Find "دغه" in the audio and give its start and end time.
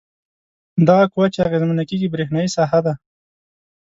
0.87-1.05